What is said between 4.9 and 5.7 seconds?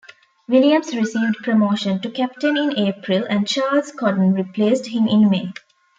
in May.